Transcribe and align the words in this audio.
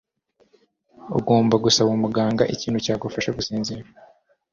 Ugomba 1.19 1.55
gusaba 1.65 1.89
muganga 2.03 2.43
ikintu 2.55 2.79
cyagufasha 2.85 3.29
gusinzira. 3.37 3.83